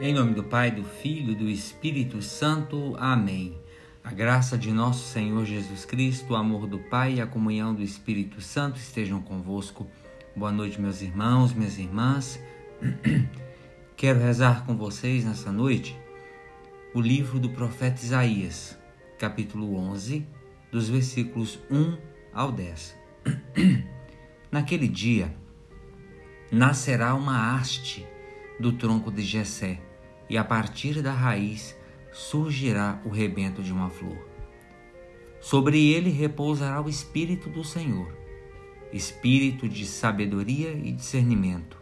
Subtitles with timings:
[0.00, 2.96] Em nome do Pai, do Filho e do Espírito Santo.
[2.98, 3.56] Amém.
[4.02, 7.82] A graça de nosso Senhor Jesus Cristo, o amor do Pai e a comunhão do
[7.82, 9.86] Espírito Santo estejam convosco.
[10.34, 12.40] Boa noite, meus irmãos, minhas irmãs.
[13.94, 15.96] Quero rezar com vocês nessa noite
[16.94, 18.76] o livro do profeta Isaías,
[19.18, 20.26] capítulo 11,
[20.72, 21.96] dos versículos 1
[22.32, 22.96] ao 10.
[24.50, 25.32] Naquele dia
[26.50, 28.06] nascerá uma haste
[28.62, 29.80] do tronco de Jessé
[30.30, 31.76] e a partir da raiz
[32.12, 34.16] surgirá o rebento de uma flor.
[35.40, 38.16] Sobre ele repousará o Espírito do Senhor,
[38.92, 41.76] espírito de sabedoria e discernimento,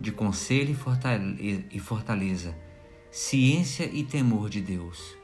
[0.00, 0.76] de conselho
[1.72, 2.56] e fortaleza,
[3.10, 5.16] ciência e temor de Deus.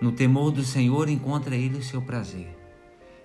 [0.00, 2.54] No temor do Senhor encontra ele o seu prazer.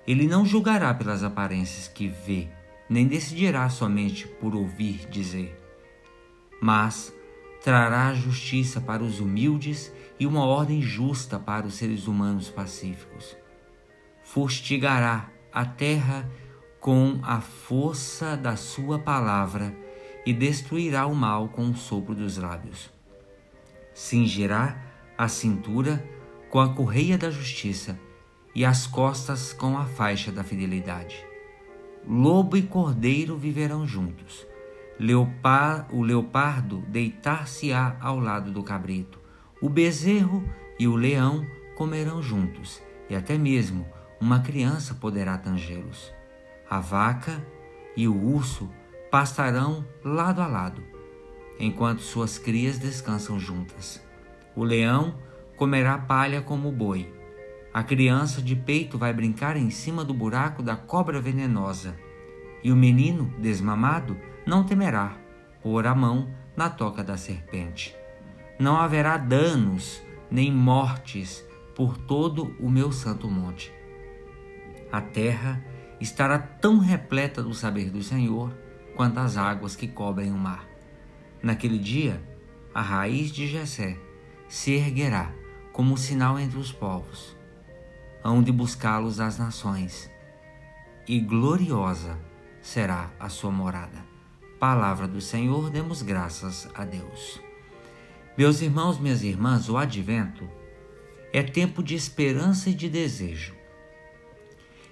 [0.08, 2.47] Ele não julgará pelas aparências que vê,
[2.89, 5.62] nem decidirá somente por ouvir dizer,
[6.64, 7.14] mas
[7.61, 13.36] trará justiça para os humildes e uma ordem justa para os seres humanos pacíficos.
[14.23, 16.31] Fustigará a terra
[16.80, 19.75] com a força da sua palavra
[20.25, 22.89] e destruirá o mal com o sopro dos lábios.
[23.94, 24.81] Cingirá
[25.17, 26.02] a cintura
[26.50, 28.00] com a correia da justiça
[28.55, 31.25] e as costas com a faixa da fidelidade.
[32.08, 34.52] Lobo e cordeiro viverão juntos
[34.99, 39.19] Leopar, o leopardo deitar-se-á ao lado do cabrito.
[39.61, 40.44] O bezerro
[40.80, 43.88] e o leão comerão juntos, e até mesmo
[44.19, 46.14] uma criança poderá tangê-los.
[46.69, 47.45] A vaca
[47.95, 48.69] e o urso
[49.11, 50.83] pastarão lado a lado,
[51.59, 54.03] enquanto suas crias descansam juntas.
[54.55, 55.16] O leão
[55.58, 57.11] comerá palha como o boi.
[57.73, 61.95] A criança de peito vai brincar em cima do buraco da cobra venenosa.
[62.63, 65.17] E o menino desmamado não temerá
[65.61, 67.95] pôr a mão na toca da serpente.
[68.59, 70.01] Não haverá danos
[70.31, 71.43] nem mortes
[71.75, 73.73] por todo o meu santo monte.
[74.91, 75.63] A terra
[75.99, 78.53] estará tão repleta do saber do Senhor
[78.95, 80.67] quanto as águas que cobrem o mar.
[81.41, 82.21] Naquele dia,
[82.73, 83.97] a raiz de Jessé
[84.47, 85.31] se erguerá
[85.71, 87.35] como sinal entre os povos.
[88.23, 90.09] Hão de buscá-los as nações,
[91.07, 92.17] e gloriosa
[92.63, 94.03] será a sua morada.
[94.57, 97.39] Palavra do Senhor, demos graças a Deus.
[98.37, 100.49] Meus irmãos, minhas irmãs, o advento
[101.33, 103.53] é tempo de esperança e de desejo.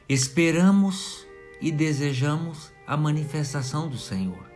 [0.07, 1.25] Esperamos
[1.61, 4.51] e desejamos a manifestação do Senhor.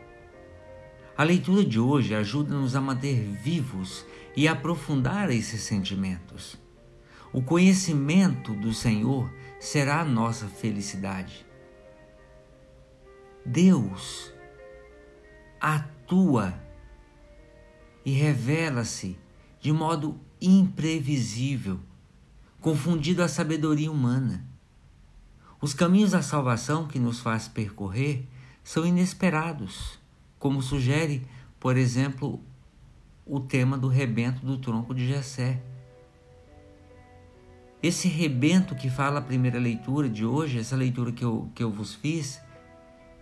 [1.17, 4.05] A leitura de hoje ajuda-nos a manter vivos
[4.35, 6.57] e aprofundar esses sentimentos.
[7.31, 11.45] O conhecimento do Senhor será a nossa felicidade.
[13.45, 14.33] Deus
[15.61, 16.59] atua
[18.03, 19.17] e revela-se
[19.59, 21.79] de modo imprevisível,
[22.59, 24.45] confundido a sabedoria humana.
[25.61, 28.27] Os caminhos da salvação que nos faz percorrer
[28.63, 29.99] são inesperados,
[30.39, 31.25] como sugere,
[31.59, 32.39] por exemplo,
[33.25, 35.61] o tema do rebento do tronco de Jessé.
[37.81, 41.71] Esse rebento que fala a primeira leitura de hoje, essa leitura que eu, que eu
[41.71, 42.39] vos fiz,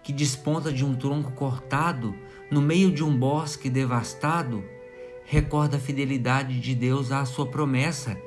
[0.04, 2.14] que desponta de um tronco cortado
[2.52, 4.64] no meio de um bosque devastado,
[5.26, 8.18] recorda a fidelidade de Deus à sua promessa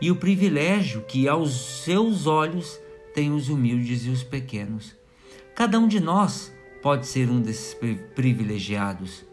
[0.00, 2.78] e o privilégio que aos seus olhos
[3.14, 4.96] têm os humildes e os pequenos.
[5.54, 6.52] Cada um de nós
[6.82, 7.74] pode ser um desses
[8.14, 9.24] privilegiados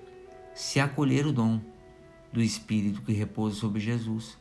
[0.53, 1.59] se acolher o dom
[2.31, 4.37] do Espírito que repousa sobre Jesus,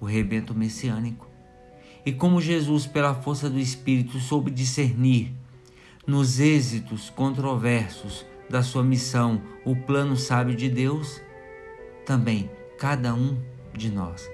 [0.00, 1.28] o rebento messiânico.
[2.04, 5.32] E como Jesus, pela força do Espírito, soube discernir
[6.10, 11.22] nos êxitos controversos da sua missão, o plano sábio de Deus,
[12.04, 13.38] também cada um
[13.72, 14.28] de nós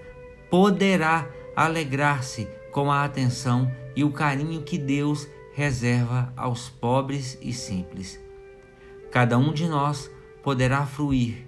[0.48, 8.18] poderá alegrar-se com a atenção e o carinho que Deus reserva aos pobres e simples.
[9.10, 10.10] Cada um de nós
[10.42, 11.46] poderá fruir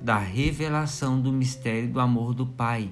[0.00, 2.90] da revelação do mistério do amor do Pai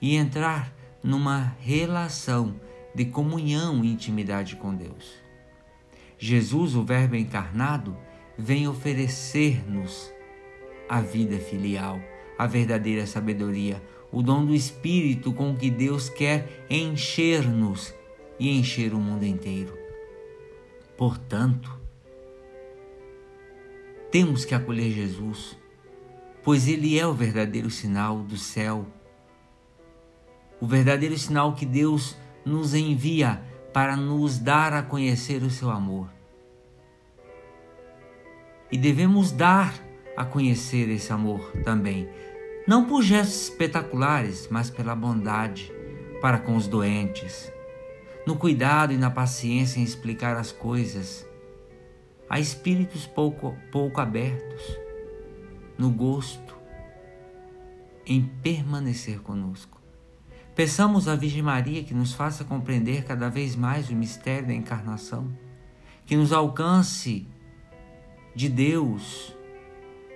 [0.00, 0.72] e entrar
[1.02, 2.58] numa relação
[2.94, 5.25] de comunhão e intimidade com Deus.
[6.18, 7.96] Jesus, o Verbo encarnado,
[8.38, 10.12] vem oferecer-nos
[10.88, 12.00] a vida filial,
[12.38, 17.94] a verdadeira sabedoria, o dom do Espírito com que Deus quer encher-nos
[18.38, 19.76] e encher o mundo inteiro.
[20.96, 21.78] Portanto,
[24.10, 25.58] temos que acolher Jesus,
[26.42, 28.86] pois Ele é o verdadeiro sinal do céu,
[30.60, 33.42] o verdadeiro sinal que Deus nos envia
[33.76, 36.08] para nos dar a conhecer o seu amor.
[38.72, 39.74] E devemos dar
[40.16, 42.08] a conhecer esse amor também.
[42.66, 45.70] Não por gestos espetaculares, mas pela bondade
[46.22, 47.52] para com os doentes,
[48.26, 51.28] no cuidado e na paciência em explicar as coisas,
[52.30, 54.62] a espíritos pouco, pouco abertos,
[55.76, 56.56] no gosto
[58.06, 59.75] em permanecer conosco.
[60.56, 65.30] Peçamos à Virgem Maria que nos faça compreender cada vez mais o mistério da encarnação,
[66.06, 67.28] que nos alcance
[68.34, 69.36] de Deus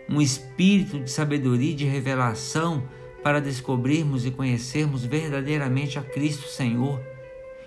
[0.08, 2.88] um espírito de sabedoria e de revelação
[3.22, 6.98] para descobrirmos e conhecermos verdadeiramente a Cristo Senhor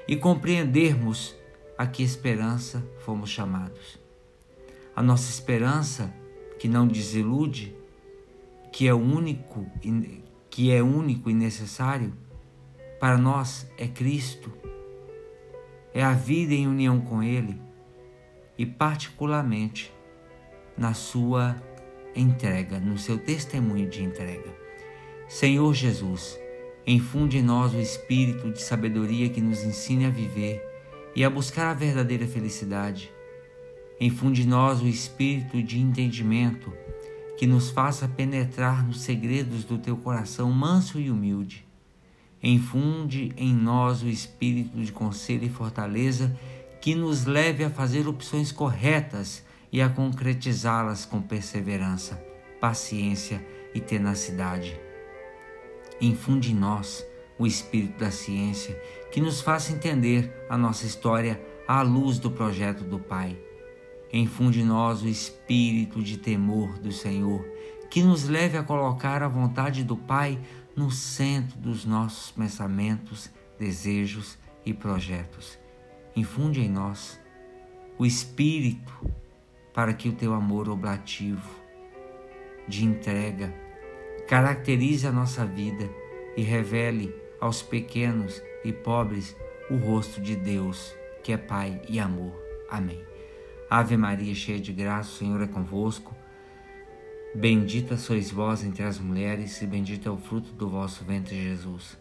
[0.07, 1.35] e compreendermos
[1.77, 3.99] a que esperança fomos chamados.
[4.95, 6.11] A nossa esperança,
[6.57, 7.75] que não desilude,
[8.71, 9.63] que é único,
[10.49, 12.11] que é único e necessário,
[13.03, 14.50] para nós é Cristo.
[15.94, 17.59] É a vida em união com Ele
[18.57, 19.94] e particularmente
[20.77, 21.61] na sua
[22.15, 24.50] entrega, no seu testemunho de entrega.
[25.27, 26.39] Senhor Jesus,
[26.88, 30.65] infunde em nós o espírito de sabedoria que nos ensine a viver
[31.13, 33.11] e a buscar a verdadeira felicidade.
[33.99, 36.71] Infunde em nós o espírito de entendimento
[37.38, 41.72] que nos faça penetrar nos segredos do teu coração manso e humilde.
[42.44, 46.38] Infunde em nós o espírito de conselho e fortaleza
[46.81, 52.22] que nos leve a fazer opções corretas e a concretizá-las com perseverança,
[52.60, 53.44] paciência
[53.74, 54.78] e tenacidade
[56.06, 57.06] infunde em nós
[57.38, 58.80] o espírito da ciência
[59.12, 63.38] que nos faça entender a nossa história à luz do projeto do Pai.
[64.12, 67.44] Infunde em nós o espírito de temor do Senhor
[67.90, 70.40] que nos leve a colocar a vontade do Pai
[70.75, 73.29] no centro dos nossos pensamentos,
[73.59, 75.59] desejos e projetos.
[76.15, 77.19] Infunde em nós
[77.97, 78.93] o espírito
[79.73, 81.49] para que o teu amor oblativo
[82.67, 83.53] de entrega
[84.27, 85.89] caracterize a nossa vida
[86.35, 89.35] e revele aos pequenos e pobres
[89.69, 92.33] o rosto de Deus, que é Pai e amor.
[92.69, 93.01] Amém.
[93.69, 96.15] Ave Maria, cheia de graça, o Senhor é convosco.
[97.35, 101.97] Bendita sois vós entre as mulheres, e bendito é o fruto do vosso ventre, Jesus.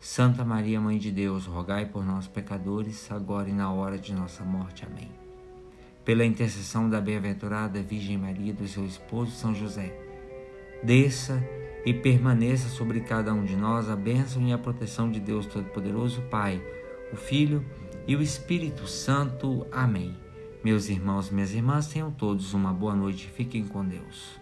[0.00, 4.42] Santa Maria, Mãe de Deus, rogai por nós, pecadores, agora e na hora de nossa
[4.42, 4.84] morte.
[4.84, 5.08] Amém.
[6.04, 9.96] Pela intercessão da bem-aventurada Virgem Maria, do seu esposo São José,
[10.82, 11.40] desça
[11.86, 16.22] e permaneça sobre cada um de nós a bênção e a proteção de Deus Todo-Poderoso,
[16.22, 16.60] Pai,
[17.12, 17.64] o Filho
[18.04, 19.64] e o Espírito Santo.
[19.70, 20.16] Amém.
[20.64, 23.28] Meus irmãos e minhas irmãs, tenham todos uma boa noite.
[23.28, 24.41] Fiquem com Deus.